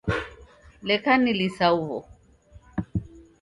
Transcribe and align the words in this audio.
Leka 0.87 1.13
nilisa 1.21 1.67
huw'o. 1.75 1.99